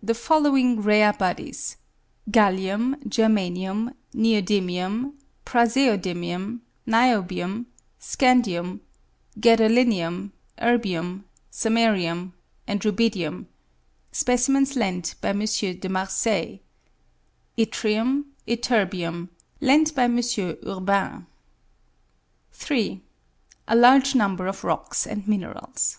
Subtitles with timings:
[0.00, 1.76] The following rare bodies:—
[2.30, 7.66] Gallium, germanium, neodymium, praseodymium, niobium,
[8.00, 8.78] scandium,
[9.40, 12.30] gado linium, erbium, samarium,
[12.68, 13.46] and rubidium
[14.12, 15.40] (specimens lent by M.
[15.40, 16.60] Demar^ay),
[17.58, 19.30] yttrium, ytterbium
[19.60, 20.16] (lent by M.
[20.64, 21.26] Urbain).
[22.52, 23.00] 3.
[23.66, 25.98] A large number of rocks and minerals.